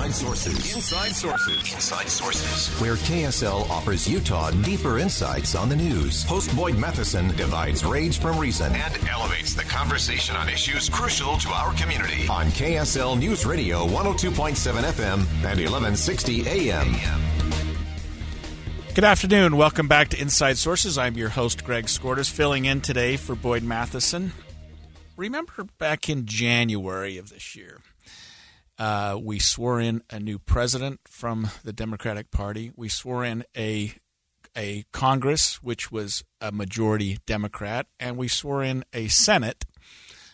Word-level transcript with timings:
Inside 0.00 0.14
Sources. 0.14 0.74
Inside 0.74 1.12
Sources. 1.14 1.74
Inside 1.74 2.08
Sources. 2.08 2.80
Where 2.80 2.94
KSL 2.94 3.68
offers 3.68 4.08
Utah 4.08 4.50
deeper 4.50 4.98
insights 4.98 5.54
on 5.54 5.68
the 5.68 5.76
news. 5.76 6.24
Host 6.24 6.56
Boyd 6.56 6.78
Matheson 6.78 7.28
divides 7.36 7.84
rage 7.84 8.18
from 8.18 8.38
reason 8.38 8.72
and 8.72 8.98
elevates 9.10 9.52
the 9.52 9.64
conversation 9.64 10.36
on 10.36 10.48
issues 10.48 10.88
crucial 10.88 11.36
to 11.36 11.50
our 11.50 11.74
community. 11.74 12.26
On 12.30 12.46
KSL 12.46 13.18
News 13.18 13.44
Radio 13.44 13.86
102.7 13.88 14.54
FM 14.90 15.18
and 15.18 15.60
1160 15.60 16.48
AM. 16.48 16.96
Good 18.94 19.04
afternoon. 19.04 19.58
Welcome 19.58 19.86
back 19.86 20.08
to 20.08 20.18
Inside 20.18 20.56
Sources. 20.56 20.96
I'm 20.96 21.14
your 21.14 21.28
host, 21.28 21.62
Greg 21.62 21.84
Skordas, 21.84 22.30
filling 22.30 22.64
in 22.64 22.80
today 22.80 23.18
for 23.18 23.34
Boyd 23.34 23.64
Matheson. 23.64 24.32
Remember 25.18 25.64
back 25.76 26.08
in 26.08 26.24
January 26.24 27.18
of 27.18 27.28
this 27.28 27.54
year, 27.54 27.80
uh, 28.80 29.18
we 29.22 29.38
swore 29.38 29.78
in 29.78 30.02
a 30.08 30.18
new 30.18 30.38
president 30.38 31.00
from 31.06 31.50
the 31.62 31.72
Democratic 31.72 32.30
Party. 32.30 32.72
We 32.74 32.88
swore 32.88 33.24
in 33.24 33.44
a 33.56 33.92
a 34.56 34.84
Congress 34.90 35.62
which 35.62 35.92
was 35.92 36.24
a 36.40 36.50
majority 36.50 37.18
Democrat, 37.26 37.86
and 38.00 38.16
we 38.16 38.26
swore 38.26 38.64
in 38.64 38.82
a 38.92 39.06
Senate, 39.08 39.64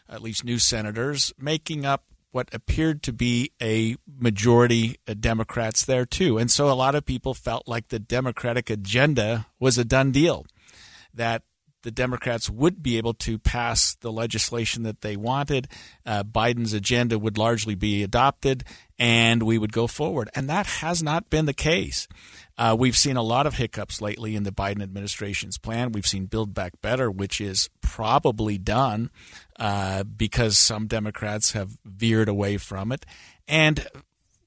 at 0.08 0.22
least 0.22 0.44
new 0.44 0.58
senators, 0.58 1.34
making 1.38 1.84
up 1.84 2.04
what 2.30 2.48
appeared 2.54 3.02
to 3.02 3.12
be 3.12 3.50
a 3.60 3.96
majority 4.06 4.96
Democrats 5.20 5.84
there 5.84 6.06
too. 6.06 6.38
And 6.38 6.50
so 6.50 6.70
a 6.70 6.72
lot 6.72 6.94
of 6.94 7.04
people 7.04 7.34
felt 7.34 7.66
like 7.66 7.88
the 7.88 7.98
Democratic 7.98 8.70
agenda 8.70 9.46
was 9.58 9.76
a 9.76 9.84
done 9.84 10.12
deal, 10.12 10.46
that 11.12 11.42
the 11.86 11.92
Democrats 11.92 12.50
would 12.50 12.82
be 12.82 12.98
able 12.98 13.14
to 13.14 13.38
pass 13.38 13.94
the 13.94 14.10
legislation 14.10 14.82
that 14.82 15.02
they 15.02 15.16
wanted. 15.16 15.68
Uh, 16.04 16.24
Biden's 16.24 16.72
agenda 16.72 17.16
would 17.16 17.38
largely 17.38 17.76
be 17.76 18.02
adopted, 18.02 18.64
and 18.98 19.44
we 19.44 19.56
would 19.56 19.72
go 19.72 19.86
forward. 19.86 20.28
And 20.34 20.50
that 20.50 20.66
has 20.66 21.00
not 21.00 21.30
been 21.30 21.46
the 21.46 21.54
case. 21.54 22.08
Uh, 22.58 22.74
we've 22.76 22.96
seen 22.96 23.16
a 23.16 23.22
lot 23.22 23.46
of 23.46 23.54
hiccups 23.54 24.02
lately 24.02 24.34
in 24.34 24.42
the 24.42 24.50
Biden 24.50 24.82
administration's 24.82 25.58
plan. 25.58 25.92
We've 25.92 26.08
seen 26.08 26.26
Build 26.26 26.54
Back 26.54 26.72
Better, 26.82 27.08
which 27.08 27.40
is 27.40 27.70
probably 27.82 28.58
done 28.58 29.10
uh, 29.56 30.02
because 30.02 30.58
some 30.58 30.88
Democrats 30.88 31.52
have 31.52 31.78
veered 31.84 32.28
away 32.28 32.56
from 32.56 32.90
it. 32.90 33.06
And 33.46 33.86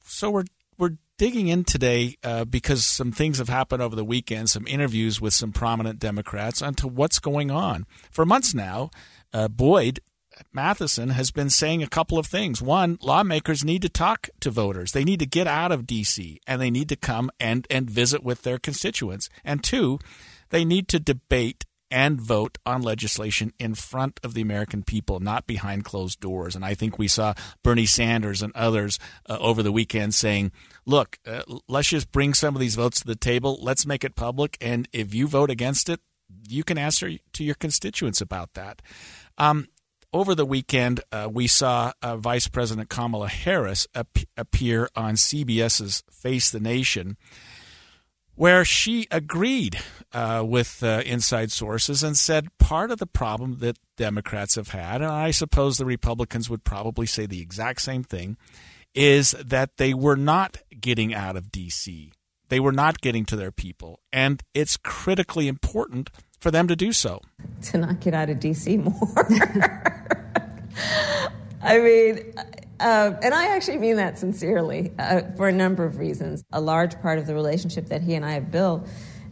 so 0.04 0.30
we're 0.30 0.46
we're 0.78 0.98
digging 1.20 1.50
in 1.50 1.66
today 1.66 2.16
uh, 2.24 2.46
because 2.46 2.86
some 2.86 3.12
things 3.12 3.38
have 3.38 3.50
happened 3.50 3.84
over 3.84 3.96
the 3.96 4.06
weekend, 4.06 4.50
some 4.50 4.66
interviews 4.66 5.20
with 5.20 5.34
some 5.34 5.52
prominent 5.52 6.00
Democrats 6.00 6.62
onto 6.62 6.88
what's 6.88 7.20
going 7.20 7.52
on. 7.52 7.86
For 8.10 8.26
months 8.26 8.56
now, 8.56 8.90
uh, 9.34 9.50
Boyd 9.50 10.00
Matheson 10.54 11.10
has 11.10 11.30
been 11.30 11.50
saying 11.50 11.84
a 11.84 11.88
couple 11.88 12.18
of 12.18 12.26
things. 12.26 12.62
One, 12.62 12.98
lawmakers 13.02 13.66
need 13.66 13.82
to 13.82 13.90
talk 13.90 14.30
to 14.40 14.50
voters. 14.50 14.94
They 14.94 15.04
need 15.04 15.20
to 15.20 15.26
get 15.26 15.46
out 15.46 15.74
of 15.74 15.86
D.C. 15.86 16.40
and 16.48 16.62
they 16.62 16.72
need 16.72 16.88
to 16.88 16.96
come 16.96 17.30
and, 17.38 17.68
and 17.70 17.90
visit 17.90 18.24
with 18.24 18.44
their 18.44 18.58
constituents. 18.58 19.30
And 19.44 19.62
two, 19.62 20.00
they 20.52 20.64
need 20.64 20.88
to 20.88 21.00
debate 21.00 21.66
and 21.92 22.20
vote 22.20 22.58
on 22.66 22.82
legislation 22.82 23.54
in 23.60 23.76
front 23.76 24.20
of 24.24 24.34
the 24.34 24.42
American 24.42 24.84
people, 24.84 25.20
not 25.20 25.48
behind 25.48 25.84
closed 25.84 26.20
doors. 26.20 26.56
And 26.56 26.64
I 26.64 26.74
think 26.74 26.98
we 26.98 27.08
saw 27.08 27.34
Bernie 27.64 27.86
Sanders 27.86 28.42
and 28.42 28.56
others 28.56 29.00
uh, 29.28 29.38
over 29.40 29.64
the 29.64 29.72
weekend 29.72 30.14
saying, 30.14 30.52
look, 30.86 31.18
uh, 31.26 31.42
let's 31.68 31.90
just 31.90 32.12
bring 32.12 32.34
some 32.34 32.56
of 32.56 32.62
these 32.62 32.76
votes 32.76 33.00
to 33.02 33.08
the 33.08 33.16
table. 33.16 33.58
Let's 33.62 33.86
make 33.86 34.04
it 34.04 34.16
public. 34.16 34.58
And 34.62 34.88
if 34.94 35.14
you 35.14 35.28
vote 35.28 35.50
against 35.50 35.90
it, 35.90 36.00
you 36.48 36.64
can 36.64 36.78
answer 36.78 37.12
to 37.34 37.44
your 37.44 37.56
constituents 37.56 38.22
about 38.22 38.54
that. 38.54 38.82
Um, 39.38 39.68
over 40.12 40.34
the 40.34 40.46
weekend, 40.46 41.02
uh, 41.12 41.30
we 41.32 41.48
saw 41.48 41.94
uh, 42.02 42.18
Vice 42.18 42.48
President 42.48 42.90
Kamala 42.90 43.30
Harris 43.30 43.88
ap- 43.94 44.18
appear 44.36 44.90
on 44.96 45.16
CBS's 45.16 46.04
Face 46.12 46.50
the 46.50 46.60
Nation 46.60 47.18
where 48.40 48.64
she 48.64 49.06
agreed 49.12 49.78
uh, 50.14 50.44
with 50.46 50.84
uh, 50.84 51.02
inside 51.06 51.52
sources 51.52 52.04
and 52.04 52.18
said 52.18 52.48
part 52.58 52.92
of 52.92 52.98
the 52.98 53.06
problem 53.06 53.60
that 53.60 53.78
Democrats 53.98 54.56
have 54.56 54.70
had, 54.70 55.02
and 55.02 55.12
I 55.12 55.32
suppose 55.32 55.78
the 55.78 55.86
Republicans 55.86 56.50
would 56.50 56.64
probably 56.64 57.06
say 57.06 57.26
the 57.26 57.42
exact 57.42 57.82
same 57.82 58.04
thing, 58.04 58.38
is 58.96 59.32
that 59.32 59.78
they 59.78 59.94
were 59.94 60.16
not 60.16 60.58
getting 60.80 61.14
out 61.14 61.36
of 61.36 61.52
D.C. 61.52 62.12
They 62.50 62.60
were 62.60 62.72
not 62.72 63.02
getting 63.02 63.26
to 63.26 63.36
their 63.36 63.52
people, 63.52 64.00
and 64.12 64.42
it's 64.54 64.78
critically 64.78 65.48
important 65.48 66.10
for 66.40 66.50
them 66.52 66.68
to 66.68 66.76
do 66.76 66.92
so. 66.92 67.22
To 67.64 67.78
not 67.78 68.00
get 68.00 68.14
out 68.14 68.30
of 68.30 68.40
D.C. 68.40 68.78
more. 68.78 69.28
I 71.62 71.78
mean, 71.78 72.34
uh, 72.80 73.14
and 73.22 73.34
I 73.34 73.48
actually 73.56 73.78
mean 73.78 73.98
that 73.98 74.18
sincerely 74.18 74.94
uh, 74.98 75.22
for 75.36 75.50
a 75.50 75.52
number 75.52 75.84
of 75.84 75.98
reasons. 75.98 76.44
A 76.52 76.62
large 76.62 77.00
part 77.02 77.20
of 77.20 77.28
the 77.28 77.36
relationship 77.36 77.88
that 77.88 78.02
he 78.02 78.16
and 78.16 78.26
I 78.26 78.32
have 78.32 78.50
built 78.50 78.88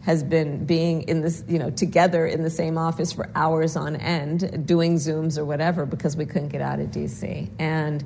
has 0.07 0.23
been 0.23 0.65
being 0.65 1.01
in 1.01 1.19
this, 1.19 1.43
you 1.49 1.59
know, 1.59 1.69
together 1.69 2.25
in 2.25 2.41
the 2.41 2.49
same 2.49 2.77
office 2.77 3.11
for 3.11 3.29
hours 3.35 3.75
on 3.75 3.97
end, 3.97 4.65
doing 4.65 4.95
Zooms 4.95 5.37
or 5.37 5.43
whatever, 5.43 5.85
because 5.85 6.15
we 6.15 6.25
couldn't 6.25 6.47
get 6.47 6.61
out 6.61 6.79
of 6.79 6.91
DC. 6.91 7.49
And 7.59 8.05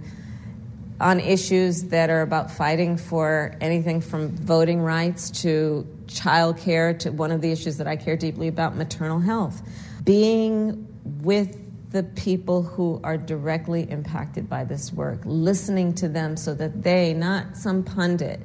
on 0.99 1.19
issues 1.19 1.83
that 1.85 2.09
are 2.09 2.23
about 2.23 2.49
fighting 2.49 2.97
for 2.97 3.55
anything 3.61 4.01
from 4.01 4.35
voting 4.35 4.81
rights 4.81 5.29
to 5.43 5.87
child 6.07 6.57
care 6.57 6.91
to 6.95 7.11
one 7.11 7.29
of 7.29 7.39
the 7.39 7.51
issues 7.51 7.77
that 7.77 7.85
I 7.85 7.97
care 7.97 8.17
deeply 8.17 8.47
about, 8.47 8.75
maternal 8.75 9.19
health. 9.19 9.61
Being 10.03 10.87
with 11.21 11.55
the 11.91 12.01
people 12.01 12.63
who 12.63 12.99
are 13.03 13.15
directly 13.15 13.87
impacted 13.91 14.49
by 14.49 14.63
this 14.63 14.91
work, 14.91 15.21
listening 15.23 15.93
to 15.93 16.09
them 16.09 16.35
so 16.35 16.55
that 16.55 16.81
they, 16.81 17.13
not 17.13 17.55
some 17.55 17.83
pundit, 17.83 18.39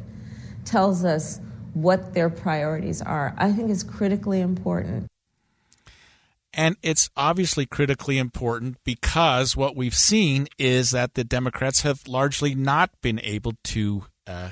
tells 0.66 1.06
us 1.06 1.40
what 1.76 2.14
their 2.14 2.30
priorities 2.30 3.02
are, 3.02 3.34
I 3.36 3.52
think 3.52 3.70
is 3.70 3.84
critically 3.84 4.40
important. 4.40 5.08
And 6.54 6.76
it's 6.82 7.10
obviously 7.18 7.66
critically 7.66 8.16
important 8.16 8.78
because 8.82 9.58
what 9.58 9.76
we've 9.76 9.94
seen 9.94 10.48
is 10.58 10.92
that 10.92 11.12
the 11.12 11.22
Democrats 11.22 11.82
have 11.82 12.08
largely 12.08 12.54
not 12.54 12.90
been 13.02 13.20
able 13.22 13.52
to 13.64 14.06
uh, 14.26 14.50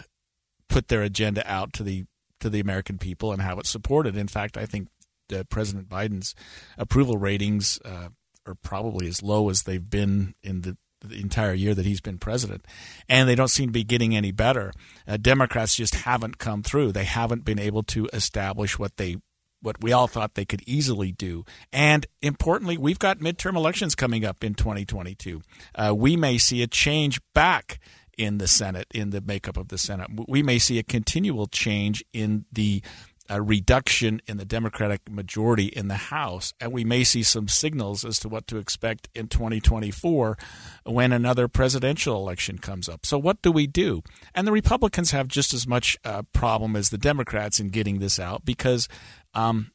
put 0.68 0.88
their 0.88 1.00
agenda 1.00 1.42
out 1.50 1.72
to 1.74 1.82
the 1.82 2.04
to 2.40 2.50
the 2.50 2.60
American 2.60 2.98
people 2.98 3.32
and 3.32 3.40
have 3.40 3.58
it 3.58 3.66
supported. 3.66 4.18
In 4.18 4.28
fact, 4.28 4.58
I 4.58 4.66
think 4.66 4.88
uh, 5.34 5.44
President 5.48 5.88
Biden's 5.88 6.34
approval 6.76 7.16
ratings 7.16 7.80
uh, 7.86 8.08
are 8.46 8.54
probably 8.56 9.08
as 9.08 9.22
low 9.22 9.48
as 9.48 9.62
they've 9.62 9.88
been 9.88 10.34
in 10.42 10.60
the, 10.60 10.76
the, 11.08 11.20
entire 11.20 11.54
year 11.54 11.74
that 11.74 11.86
he's 11.86 12.00
been 12.00 12.18
president, 12.18 12.66
and 13.08 13.28
they 13.28 13.34
don't 13.34 13.48
seem 13.48 13.68
to 13.68 13.72
be 13.72 13.84
getting 13.84 14.16
any 14.16 14.32
better. 14.32 14.72
Uh, 15.06 15.16
Democrats 15.16 15.74
just 15.74 15.94
haven't 15.94 16.38
come 16.38 16.62
through. 16.62 16.92
They 16.92 17.04
haven't 17.04 17.44
been 17.44 17.58
able 17.58 17.82
to 17.84 18.08
establish 18.12 18.78
what 18.78 18.96
they 18.96 19.16
what 19.60 19.82
we 19.82 19.92
all 19.92 20.06
thought 20.06 20.34
they 20.34 20.44
could 20.44 20.62
easily 20.66 21.10
do. 21.10 21.42
And 21.72 22.06
importantly, 22.20 22.76
we've 22.76 22.98
got 22.98 23.20
midterm 23.20 23.56
elections 23.56 23.94
coming 23.94 24.22
up 24.22 24.44
in 24.44 24.54
2022. 24.54 25.40
Uh, 25.74 25.94
we 25.96 26.16
may 26.16 26.36
see 26.36 26.62
a 26.62 26.66
change 26.66 27.18
back 27.34 27.80
in 28.18 28.38
the 28.38 28.46
Senate, 28.46 28.86
in 28.92 29.10
the 29.10 29.20
makeup 29.20 29.56
of 29.56 29.68
the 29.68 29.78
Senate. 29.78 30.08
We 30.28 30.42
may 30.42 30.58
see 30.58 30.78
a 30.78 30.82
continual 30.82 31.46
change 31.46 32.04
in 32.12 32.44
the 32.52 32.82
a 33.28 33.40
reduction 33.40 34.20
in 34.26 34.36
the 34.36 34.44
Democratic 34.44 35.10
majority 35.10 35.66
in 35.66 35.88
the 35.88 35.94
House, 35.94 36.52
and 36.60 36.72
we 36.72 36.84
may 36.84 37.04
see 37.04 37.22
some 37.22 37.48
signals 37.48 38.04
as 38.04 38.18
to 38.18 38.28
what 38.28 38.46
to 38.48 38.58
expect 38.58 39.08
in 39.14 39.28
2024 39.28 40.36
when 40.84 41.12
another 41.12 41.48
presidential 41.48 42.16
election 42.16 42.58
comes 42.58 42.88
up. 42.88 43.06
So, 43.06 43.18
what 43.18 43.40
do 43.40 43.50
we 43.50 43.66
do? 43.66 44.02
And 44.34 44.46
the 44.46 44.52
Republicans 44.52 45.12
have 45.12 45.28
just 45.28 45.54
as 45.54 45.66
much 45.66 45.96
uh, 46.04 46.22
problem 46.32 46.76
as 46.76 46.90
the 46.90 46.98
Democrats 46.98 47.58
in 47.58 47.68
getting 47.68 47.98
this 47.98 48.18
out 48.18 48.44
because 48.44 48.88
um, 49.34 49.70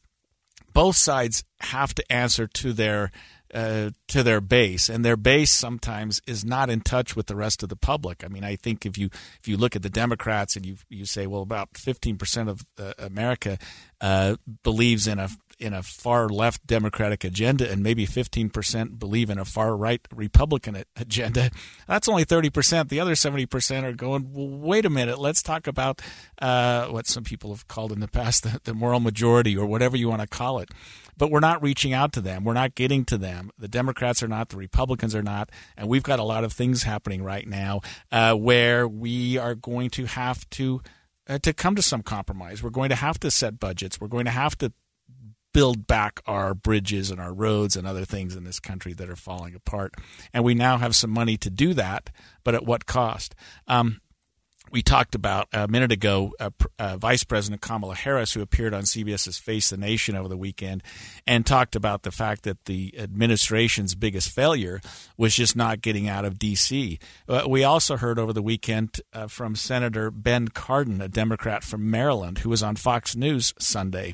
both 0.73 0.95
sides 0.95 1.43
have 1.61 1.95
to 1.95 2.11
answer 2.11 2.47
to 2.47 2.73
their 2.73 3.11
uh, 3.53 3.89
to 4.07 4.23
their 4.23 4.41
base, 4.41 4.89
and 4.89 5.03
their 5.03 5.17
base 5.17 5.51
sometimes 5.51 6.21
is 6.27 6.45
not 6.45 6.69
in 6.69 6.81
touch 6.81 7.15
with 7.15 7.27
the 7.27 7.35
rest 7.35 7.63
of 7.63 7.69
the 7.69 7.75
public. 7.75 8.23
I 8.23 8.27
mean, 8.27 8.43
I 8.43 8.55
think 8.55 8.85
if 8.85 8.97
you 8.97 9.09
if 9.39 9.47
you 9.47 9.57
look 9.57 9.75
at 9.75 9.81
the 9.81 9.89
Democrats 9.89 10.55
and 10.55 10.65
you 10.65 10.77
you 10.89 11.05
say, 11.05 11.27
well, 11.27 11.41
about 11.41 11.77
fifteen 11.77 12.17
percent 12.17 12.49
of 12.49 12.65
uh, 12.77 12.93
America 12.97 13.57
uh, 14.01 14.35
believes 14.63 15.07
in 15.07 15.19
a 15.19 15.29
in 15.59 15.73
a 15.73 15.83
far 15.83 16.29
left 16.29 16.65
Democratic 16.65 17.23
agenda 17.23 17.69
and 17.69 17.83
maybe 17.83 18.07
15% 18.07 18.97
believe 18.97 19.29
in 19.29 19.37
a 19.37 19.45
far 19.45 19.75
right 19.75 20.05
Republican 20.13 20.83
agenda, 20.95 21.51
that's 21.87 22.07
only 22.07 22.25
30%. 22.25 22.89
The 22.89 22.99
other 22.99 23.13
70% 23.13 23.83
are 23.83 23.93
going, 23.93 24.31
well, 24.31 24.47
wait 24.47 24.85
a 24.85 24.89
minute, 24.89 25.19
let's 25.19 25.43
talk 25.43 25.67
about 25.67 26.01
uh, 26.41 26.87
what 26.87 27.07
some 27.07 27.23
people 27.23 27.51
have 27.51 27.67
called 27.67 27.91
in 27.91 27.99
the 27.99 28.07
past 28.07 28.43
the, 28.43 28.61
the 28.63 28.73
moral 28.73 28.99
majority 28.99 29.57
or 29.57 29.65
whatever 29.65 29.97
you 29.97 30.07
want 30.09 30.21
to 30.21 30.27
call 30.27 30.59
it. 30.59 30.69
But 31.17 31.31
we're 31.31 31.41
not 31.41 31.61
reaching 31.61 31.91
out 31.91 32.13
to 32.13 32.21
them. 32.21 32.45
We're 32.45 32.53
not 32.53 32.75
getting 32.75 33.03
to 33.05 33.17
them. 33.17 33.51
The 33.57 33.67
Democrats 33.67 34.23
are 34.23 34.27
not, 34.27 34.49
the 34.49 34.57
Republicans 34.57 35.13
are 35.13 35.23
not. 35.23 35.51
And 35.75 35.89
we've 35.89 36.03
got 36.03 36.19
a 36.19 36.23
lot 36.23 36.45
of 36.45 36.53
things 36.53 36.83
happening 36.83 37.21
right 37.23 37.45
now 37.45 37.81
uh, 38.11 38.35
where 38.35 38.87
we 38.87 39.37
are 39.37 39.55
going 39.55 39.89
to 39.91 40.05
have 40.05 40.49
to. 40.51 40.81
Uh, 41.27 41.37
to 41.37 41.53
come 41.53 41.75
to 41.75 41.83
some 41.83 42.01
compromise. 42.01 42.63
We're 42.63 42.71
going 42.71 42.89
to 42.89 42.95
have 42.95 43.19
to 43.19 43.29
set 43.29 43.59
budgets. 43.59 44.01
We're 44.01 44.07
going 44.07 44.25
to 44.25 44.31
have 44.31 44.57
to 44.57 44.73
build 45.53 45.87
back 45.87 46.21
our 46.25 46.53
bridges 46.53 47.11
and 47.11 47.19
our 47.19 47.33
roads 47.33 47.75
and 47.75 47.87
other 47.87 48.05
things 48.05 48.35
in 48.35 48.43
this 48.43 48.59
country 48.59 48.93
that 48.93 49.09
are 49.09 49.15
falling 49.15 49.55
apart. 49.55 49.93
And 50.33 50.43
we 50.43 50.53
now 50.53 50.77
have 50.77 50.95
some 50.95 51.09
money 51.09 51.37
to 51.37 51.49
do 51.49 51.73
that, 51.73 52.09
but 52.43 52.55
at 52.55 52.65
what 52.65 52.85
cost? 52.85 53.35
Um, 53.67 54.01
we 54.71 54.81
talked 54.81 55.15
about 55.15 55.47
a 55.53 55.67
minute 55.67 55.91
ago 55.91 56.33
uh, 56.39 56.49
uh, 56.77 56.97
Vice 56.97 57.23
President 57.23 57.61
Kamala 57.61 57.95
Harris, 57.95 58.33
who 58.33 58.41
appeared 58.41 58.73
on 58.73 58.83
CBS's 58.83 59.37
Face 59.37 59.69
the 59.69 59.77
Nation 59.77 60.15
over 60.15 60.27
the 60.27 60.37
weekend, 60.37 60.83
and 61.25 61.45
talked 61.45 61.75
about 61.75 62.03
the 62.03 62.11
fact 62.11 62.43
that 62.43 62.65
the 62.65 62.93
administration's 62.97 63.95
biggest 63.95 64.29
failure 64.29 64.81
was 65.17 65.35
just 65.35 65.55
not 65.55 65.81
getting 65.81 66.07
out 66.07 66.25
of 66.25 66.39
D.C. 66.39 66.99
Uh, 67.27 67.43
we 67.47 67.63
also 67.63 67.97
heard 67.97 68.19
over 68.19 68.33
the 68.33 68.41
weekend 68.41 69.01
uh, 69.13 69.27
from 69.27 69.55
Senator 69.55 70.11
Ben 70.11 70.47
Cardin, 70.47 71.01
a 71.01 71.07
Democrat 71.07 71.63
from 71.63 71.89
Maryland, 71.89 72.39
who 72.39 72.49
was 72.49 72.63
on 72.63 72.75
Fox 72.75 73.15
News 73.15 73.53
Sunday. 73.59 74.13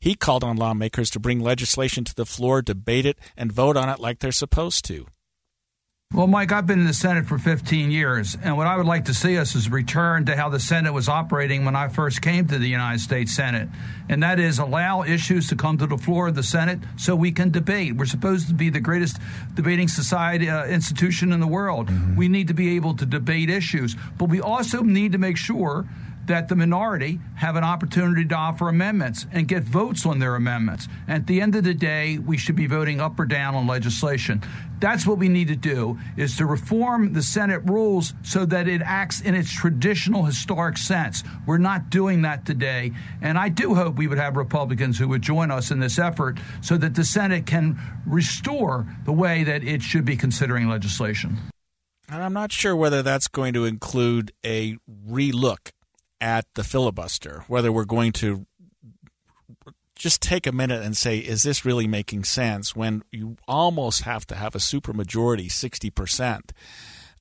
He 0.00 0.14
called 0.14 0.44
on 0.44 0.56
lawmakers 0.56 1.10
to 1.10 1.20
bring 1.20 1.40
legislation 1.40 2.04
to 2.04 2.14
the 2.14 2.26
floor, 2.26 2.62
debate 2.62 3.06
it, 3.06 3.18
and 3.36 3.50
vote 3.50 3.76
on 3.76 3.88
it 3.88 4.00
like 4.00 4.18
they're 4.18 4.32
supposed 4.32 4.84
to. 4.86 5.06
Well, 6.14 6.28
Mike, 6.28 6.52
I've 6.52 6.64
been 6.64 6.78
in 6.78 6.86
the 6.86 6.94
Senate 6.94 7.26
for 7.26 7.38
15 7.38 7.90
years, 7.90 8.38
and 8.40 8.56
what 8.56 8.68
I 8.68 8.76
would 8.76 8.86
like 8.86 9.06
to 9.06 9.14
see 9.14 9.36
us 9.36 9.56
is 9.56 9.68
return 9.68 10.26
to 10.26 10.36
how 10.36 10.48
the 10.48 10.60
Senate 10.60 10.92
was 10.92 11.08
operating 11.08 11.64
when 11.64 11.74
I 11.74 11.88
first 11.88 12.22
came 12.22 12.46
to 12.46 12.56
the 12.56 12.68
United 12.68 13.00
States 13.00 13.34
Senate, 13.34 13.68
and 14.08 14.22
that 14.22 14.38
is 14.38 14.60
allow 14.60 15.02
issues 15.02 15.48
to 15.48 15.56
come 15.56 15.76
to 15.78 15.88
the 15.88 15.98
floor 15.98 16.28
of 16.28 16.36
the 16.36 16.44
Senate 16.44 16.78
so 16.96 17.16
we 17.16 17.32
can 17.32 17.50
debate. 17.50 17.96
We're 17.96 18.04
supposed 18.04 18.46
to 18.46 18.54
be 18.54 18.70
the 18.70 18.78
greatest 18.78 19.18
debating 19.54 19.88
society 19.88 20.48
uh, 20.48 20.66
institution 20.66 21.32
in 21.32 21.40
the 21.40 21.48
world. 21.48 21.88
Mm-hmm. 21.88 22.14
We 22.14 22.28
need 22.28 22.46
to 22.46 22.54
be 22.54 22.76
able 22.76 22.94
to 22.94 23.06
debate 23.06 23.50
issues, 23.50 23.96
but 24.16 24.28
we 24.28 24.40
also 24.40 24.84
need 24.84 25.10
to 25.12 25.18
make 25.18 25.36
sure 25.36 25.84
that 26.26 26.48
the 26.48 26.56
minority 26.56 27.20
have 27.36 27.56
an 27.56 27.64
opportunity 27.64 28.24
to 28.24 28.34
offer 28.34 28.68
amendments 28.68 29.26
and 29.32 29.48
get 29.48 29.62
votes 29.62 30.06
on 30.06 30.18
their 30.18 30.34
amendments. 30.34 30.88
And 31.06 31.22
at 31.22 31.26
the 31.26 31.40
end 31.40 31.54
of 31.54 31.64
the 31.64 31.74
day, 31.74 32.18
we 32.18 32.36
should 32.36 32.56
be 32.56 32.66
voting 32.66 33.00
up 33.00 33.18
or 33.18 33.26
down 33.26 33.54
on 33.54 33.66
legislation. 33.66 34.42
That's 34.80 35.06
what 35.06 35.18
we 35.18 35.28
need 35.28 35.48
to 35.48 35.56
do 35.56 35.98
is 36.16 36.36
to 36.36 36.46
reform 36.46 37.12
the 37.12 37.22
Senate 37.22 37.62
rules 37.64 38.12
so 38.22 38.44
that 38.46 38.68
it 38.68 38.82
acts 38.82 39.20
in 39.20 39.34
its 39.34 39.52
traditional 39.52 40.24
historic 40.24 40.76
sense. 40.76 41.22
We're 41.46 41.58
not 41.58 41.90
doing 41.90 42.22
that 42.22 42.44
today. 42.44 42.92
And 43.22 43.38
I 43.38 43.48
do 43.48 43.74
hope 43.74 43.96
we 43.96 44.06
would 44.06 44.18
have 44.18 44.36
Republicans 44.36 44.98
who 44.98 45.08
would 45.08 45.22
join 45.22 45.50
us 45.50 45.70
in 45.70 45.80
this 45.80 45.98
effort 45.98 46.38
so 46.60 46.76
that 46.76 46.94
the 46.94 47.04
Senate 47.04 47.46
can 47.46 47.78
restore 48.06 48.86
the 49.04 49.12
way 49.12 49.44
that 49.44 49.64
it 49.64 49.82
should 49.82 50.04
be 50.04 50.16
considering 50.16 50.68
legislation. 50.68 51.38
And 52.08 52.22
I'm 52.22 52.34
not 52.34 52.52
sure 52.52 52.76
whether 52.76 53.02
that's 53.02 53.28
going 53.28 53.54
to 53.54 53.64
include 53.64 54.32
a 54.44 54.76
relook 55.08 55.70
at 56.20 56.46
the 56.54 56.64
filibuster, 56.64 57.44
whether 57.48 57.70
we're 57.72 57.84
going 57.84 58.12
to 58.12 58.46
just 59.96 60.20
take 60.20 60.46
a 60.46 60.52
minute 60.52 60.82
and 60.82 60.96
say, 60.96 61.18
is 61.18 61.42
this 61.42 61.64
really 61.64 61.86
making 61.86 62.24
sense 62.24 62.74
when 62.74 63.02
you 63.10 63.36
almost 63.46 64.02
have 64.02 64.26
to 64.26 64.34
have 64.34 64.54
a 64.54 64.58
supermajority, 64.58 65.46
60%, 65.46 66.50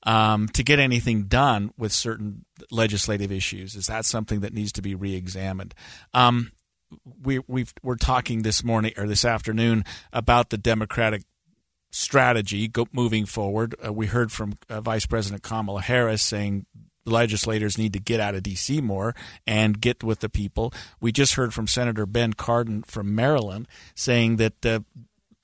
um, 0.06 0.48
to 0.50 0.64
get 0.64 0.80
anything 0.80 1.24
done 1.26 1.72
with 1.78 1.92
certain 1.92 2.46
legislative 2.72 3.32
issues? 3.32 3.76
Is 3.76 3.88
that 3.88 4.06
something 4.06 4.42
that 4.42 4.54
needs 4.54 4.72
to 4.74 4.82
be 4.82 4.96
reexamined? 4.96 5.74
Um, 6.14 6.52
we, 7.22 7.40
we 7.48 7.66
are 7.86 7.96
talking 7.96 8.42
this 8.42 8.64
morning 8.64 8.94
or 8.98 9.08
this 9.08 9.26
afternoon 9.26 9.84
about 10.12 10.50
the 10.50 10.58
Democratic 10.58 11.24
strategy 11.92 12.68
go, 12.68 12.88
moving 12.92 13.26
forward. 13.26 13.76
Uh, 13.86 13.94
we 13.94 14.08
heard 14.08 14.32
from 14.32 14.56
uh, 14.70 14.82
Vice 14.82 15.06
President 15.06 15.44
Kamala 15.44 15.82
Harris 15.82 16.24
saying 16.24 16.66
legislators 17.06 17.78
need 17.78 17.94
to 17.94 18.00
get 18.00 18.20
out 18.20 18.36
of 18.36 18.44
D.C. 18.44 18.82
more 18.82 19.16
and 19.46 19.82
get 19.82 20.04
with 20.04 20.20
the 20.20 20.30
people. 20.30 20.74
We 21.00 21.12
just 21.12 21.36
heard 21.36 21.54
from 21.54 21.68
Senator 21.68 22.06
Ben 22.06 22.34
Cardin 22.34 22.86
from 22.86 23.14
Maryland 23.14 23.68
saying 23.96 24.38
that 24.38 24.66
uh, 24.66 24.80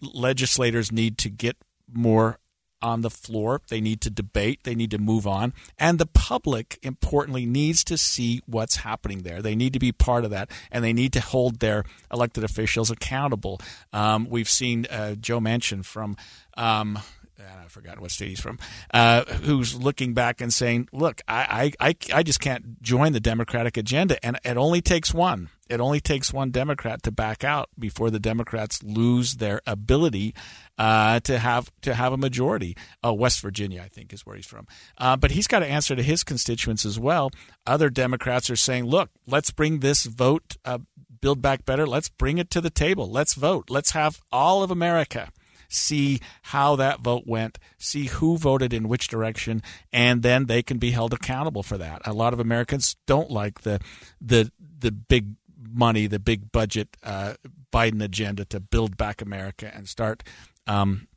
legislators 0.02 0.92
need 0.92 1.18
to 1.20 1.30
get 1.30 1.58
more 1.92 2.40
on 2.82 3.02
the 3.02 3.10
floor. 3.10 3.62
They 3.68 3.82
need 3.82 4.02
to 4.02 4.10
debate. 4.10 4.62
They 4.64 4.76
need 4.76 4.92
to 4.92 4.98
move 4.98 5.28
on. 5.28 5.54
And 5.78 6.00
the 6.00 6.06
public, 6.06 6.80
importantly, 6.82 7.46
needs 7.46 7.84
to 7.86 7.98
see 7.98 8.42
what's 8.46 8.78
happening 8.78 9.20
there. 9.20 9.42
They 9.42 9.56
need 9.56 9.74
to 9.74 9.80
be 9.80 9.92
part 9.92 10.24
of 10.24 10.32
that, 10.32 10.50
and 10.72 10.84
they 10.84 10.94
need 10.94 11.14
to 11.14 11.22
hold 11.22 11.60
their 11.60 11.84
elected 12.12 12.44
officials 12.44 12.90
accountable. 12.90 13.60
Um, 13.92 14.28
we've 14.30 14.50
seen 14.50 14.86
uh, 14.90 15.16
Joe 15.16 15.40
Manchin 15.40 15.84
from. 15.84 16.16
Um, 16.58 17.00
I 17.40 17.68
forgot 17.68 18.00
what 18.00 18.12
state 18.12 18.30
he's 18.30 18.40
from, 18.40 18.60
uh, 18.94 19.26
who's 19.26 19.76
looking 19.76 20.14
back 20.14 20.42
and 20.42 20.54
saying, 20.54 20.90
"Look, 20.92 21.22
I, 21.28 21.72
I, 21.80 21.96
I 22.14 22.24
just 22.24 22.40
can't 22.40 22.82
join 22.82 23.14
the 23.14 23.20
Democratic 23.20 23.78
agenda, 23.78 24.24
and 24.26 24.40
it 24.44 24.58
only 24.58 24.82
takes 24.82 25.14
one. 25.14 25.50
It 25.70 25.80
only 25.80 26.00
takes 26.00 26.34
one 26.34 26.50
Democrat 26.50 27.04
to 27.04 27.12
back 27.12 27.44
out 27.44 27.70
before 27.78 28.10
the 28.10 28.20
Democrats 28.20 28.82
lose 28.82 29.36
their 29.36 29.62
ability 29.68 30.34
uh, 30.78 31.20
to 31.22 31.38
have 31.38 31.72
to 31.82 31.94
have 31.94 32.12
a 32.12 32.18
majority. 32.18 32.76
Oh, 33.04 33.14
West 33.14 33.42
Virginia, 33.42 33.82
I 33.84 33.88
think, 33.88 34.12
is 34.12 34.26
where 34.26 34.36
he's 34.36 34.48
from. 34.48 34.68
Uh, 34.98 35.16
but 35.16 35.32
he's 35.32 35.48
got 35.48 35.60
to 35.60 35.68
answer 35.68 35.96
to 35.96 36.04
his 36.04 36.24
constituents 36.24 36.86
as 36.86 37.00
well. 37.00 37.32
Other 37.68 37.90
Democrats 37.90 38.50
are 38.50 38.56
saying, 38.56 38.86
"Look, 38.86 39.10
let's 39.28 39.52
bring 39.52 39.80
this 39.80 40.06
vote." 40.06 40.58
Uh, 40.66 40.80
build 41.22 41.42
back 41.42 41.66
better. 41.66 41.86
Let's 41.86 42.10
bring 42.10 42.38
it 42.38 42.50
to 42.52 42.62
the 42.62 42.70
table. 42.70 43.12
Let's 43.12 43.34
vote. 43.34 43.70
Let's 43.70 43.92
have 43.92 44.22
all 44.32 44.64
of 44.64 44.72
America 44.72 45.30
see 45.70 46.20
how 46.42 46.76
that 46.76 47.00
vote 47.00 47.24
went, 47.26 47.58
see 47.78 48.08
who 48.08 48.38
voted 48.38 48.74
in 48.74 48.90
which 48.90 49.08
direction, 49.08 49.62
and 49.94 50.24
then 50.24 50.48
they 50.48 50.62
can 50.62 50.78
be 50.78 50.92
held 50.92 51.14
accountable 51.14 51.64
for 51.64 51.78
that. 51.78 52.02
A 52.06 52.14
lot 52.14 52.34
of 52.34 52.40
Americans 52.40 52.98
don't 53.06 53.32
like 53.32 53.62
the 53.62 53.80
the 54.20 54.52
the 54.80 54.92
big 54.92 55.36
money, 55.72 56.08
the 56.08 56.20
big 56.20 56.52
budget 56.52 56.98
uh, 57.04 57.36
Biden 57.72 58.04
agenda 58.04 58.46
to 58.46 58.60
build 58.60 58.98
back 58.98 59.22
America 59.22 59.72
and 59.74 59.88
start. 59.88 60.24
Um, 60.68 61.08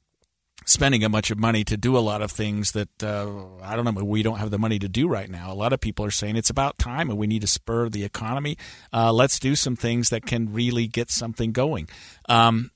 spending 0.64 1.02
a 1.02 1.09
bunch 1.09 1.30
of 1.30 1.38
money 1.38 1.64
to 1.64 1.76
do 1.76 1.97
a 1.97 2.00
lot 2.00 2.23
of 2.23 2.30
things 2.30 2.73
that 2.73 3.02
uh, 3.02 3.26
I 3.62 3.75
don't 3.75 3.85
know 3.85 4.04
we 4.04 4.23
don't 4.23 4.38
have 4.38 4.50
the 4.50 4.59
money 4.59 4.78
to 4.78 4.88
do 4.88 5.09
right 5.09 5.28
now. 5.28 5.52
A 5.52 5.54
lot 5.54 5.73
of 5.73 5.80
people 5.80 6.04
are 6.04 6.11
saying 6.11 6.37
it's 6.37 6.50
about 6.50 6.78
time 6.78 7.11
and 7.11 7.18
we 7.18 7.26
need 7.26 7.40
to 7.42 7.49
spur 7.49 7.88
the 7.88 8.04
economy. 8.04 8.56
Uh, 8.92 9.12
let's 9.12 9.38
do 9.38 9.56
some 9.56 9.76
things 9.76 10.11
that 10.11 10.25
can 10.25 10.52
really 10.52 10.87
get 10.87 11.11
something 11.11 11.52
going. 11.52 11.88
Um, 12.28 12.71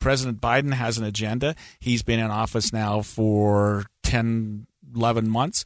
President 0.00 0.40
Biden 0.40 0.72
has 0.72 0.98
an 0.98 1.04
agenda. 1.04 1.54
He's 1.78 2.02
been 2.02 2.18
in 2.18 2.30
office 2.30 2.72
now 2.72 3.02
for 3.02 3.84
10, 4.02 4.66
11 4.94 5.30
months 5.30 5.64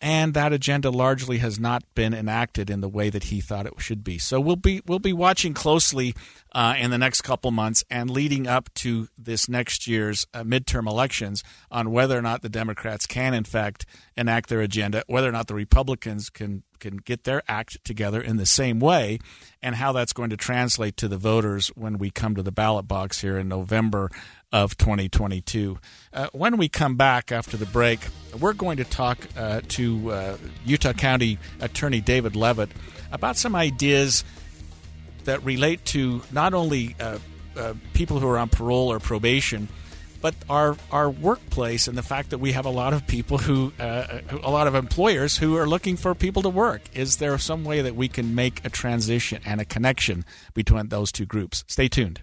and 0.00 0.34
that 0.34 0.52
agenda 0.52 0.90
largely 0.90 1.38
has 1.38 1.58
not 1.58 1.82
been 1.94 2.12
enacted 2.12 2.68
in 2.68 2.80
the 2.80 2.88
way 2.88 3.10
that 3.10 3.24
he 3.24 3.40
thought 3.40 3.66
it 3.66 3.72
should 3.78 4.04
be. 4.04 4.18
So 4.18 4.40
we'll 4.40 4.56
be 4.56 4.82
we'll 4.86 4.98
be 4.98 5.12
watching 5.12 5.54
closely 5.54 6.14
uh, 6.52 6.74
in 6.78 6.90
the 6.90 6.98
next 6.98 7.22
couple 7.22 7.50
months 7.50 7.84
and 7.90 8.10
leading 8.10 8.46
up 8.46 8.72
to 8.74 9.08
this 9.16 9.48
next 9.48 9.86
year's 9.86 10.26
uh, 10.34 10.42
midterm 10.42 10.88
elections 10.88 11.42
on 11.70 11.90
whether 11.90 12.18
or 12.18 12.22
not 12.22 12.42
the 12.42 12.48
Democrats 12.48 13.06
can 13.06 13.34
in 13.34 13.44
fact 13.44 13.86
enact 14.16 14.48
their 14.48 14.60
agenda, 14.60 15.02
whether 15.06 15.28
or 15.28 15.32
not 15.32 15.46
the 15.46 15.54
Republicans 15.54 16.28
can 16.28 16.62
can 16.80 16.96
get 16.98 17.24
their 17.24 17.42
act 17.48 17.82
together 17.84 18.20
in 18.20 18.36
the 18.36 18.44
same 18.44 18.78
way, 18.78 19.18
and 19.62 19.76
how 19.76 19.92
that's 19.92 20.12
going 20.12 20.28
to 20.28 20.36
translate 20.36 20.98
to 20.98 21.08
the 21.08 21.16
voters 21.16 21.68
when 21.68 21.96
we 21.96 22.10
come 22.10 22.34
to 22.34 22.42
the 22.42 22.52
ballot 22.52 22.86
box 22.86 23.22
here 23.22 23.38
in 23.38 23.48
November 23.48 24.10
of 24.54 24.76
2022. 24.76 25.78
Uh, 26.12 26.28
when 26.32 26.56
we 26.56 26.68
come 26.68 26.94
back 26.94 27.32
after 27.32 27.56
the 27.56 27.66
break, 27.66 27.98
we're 28.38 28.52
going 28.52 28.76
to 28.76 28.84
talk 28.84 29.18
uh, 29.36 29.60
to 29.66 30.12
uh, 30.12 30.36
Utah 30.64 30.92
County 30.92 31.38
Attorney 31.60 32.00
David 32.00 32.36
Leavitt 32.36 32.70
about 33.10 33.36
some 33.36 33.56
ideas 33.56 34.22
that 35.24 35.42
relate 35.44 35.84
to 35.86 36.22
not 36.30 36.54
only 36.54 36.94
uh, 37.00 37.18
uh, 37.56 37.74
people 37.94 38.20
who 38.20 38.28
are 38.28 38.38
on 38.38 38.48
parole 38.48 38.92
or 38.92 39.00
probation, 39.00 39.66
but 40.20 40.36
our 40.48 40.76
our 40.92 41.10
workplace 41.10 41.88
and 41.88 41.98
the 41.98 42.02
fact 42.02 42.30
that 42.30 42.38
we 42.38 42.52
have 42.52 42.64
a 42.64 42.70
lot 42.70 42.92
of 42.92 43.06
people 43.08 43.38
who, 43.38 43.72
uh, 43.80 44.20
a 44.30 44.50
lot 44.50 44.68
of 44.68 44.76
employers 44.76 45.36
who 45.36 45.56
are 45.56 45.66
looking 45.66 45.96
for 45.96 46.14
people 46.14 46.42
to 46.42 46.48
work. 46.48 46.82
Is 46.94 47.16
there 47.16 47.36
some 47.38 47.64
way 47.64 47.82
that 47.82 47.96
we 47.96 48.06
can 48.06 48.36
make 48.36 48.64
a 48.64 48.70
transition 48.70 49.42
and 49.44 49.60
a 49.60 49.64
connection 49.64 50.24
between 50.54 50.90
those 50.90 51.10
two 51.10 51.26
groups? 51.26 51.64
Stay 51.66 51.88
tuned. 51.88 52.22